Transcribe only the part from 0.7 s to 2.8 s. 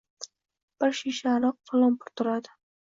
Bir shisha aroq falon pul turadi